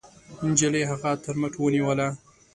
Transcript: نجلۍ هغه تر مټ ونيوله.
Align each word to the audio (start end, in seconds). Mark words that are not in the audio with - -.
نجلۍ 0.47 0.83
هغه 0.91 1.09
تر 1.23 1.35
مټ 1.41 1.53
ونيوله. 1.59 2.07